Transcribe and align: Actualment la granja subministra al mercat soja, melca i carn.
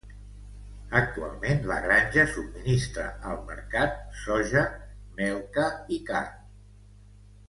Actualment 0.99 1.61
la 1.71 1.75
granja 1.83 2.23
subministra 2.31 3.05
al 3.31 3.37
mercat 3.51 3.99
soja, 4.25 4.63
melca 5.21 5.67
i 5.99 6.05
carn. 6.09 6.41